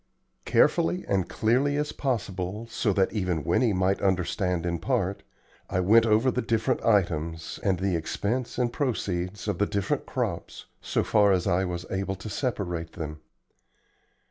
Carefully 0.45 1.05
and 1.07 1.29
clearly 1.29 1.77
as 1.77 1.91
possible, 1.91 2.65
so 2.65 2.91
that 2.91 3.13
even 3.13 3.43
Winnie 3.43 3.71
might 3.71 4.01
understand 4.01 4.65
in 4.65 4.79
part, 4.79 5.21
I 5.69 5.79
went 5.79 6.07
over 6.07 6.31
the 6.31 6.41
different 6.41 6.83
items, 6.83 7.59
and 7.61 7.77
the 7.79 7.95
expense 7.95 8.57
and 8.57 8.73
proceeds 8.73 9.47
of 9.47 9.59
the 9.59 9.67
different 9.67 10.07
crops, 10.07 10.65
so 10.81 11.03
far 11.03 11.31
as 11.31 11.45
I 11.45 11.65
was 11.65 11.85
able 11.91 12.15
to 12.15 12.29
separate 12.29 12.93
them. 12.93 13.21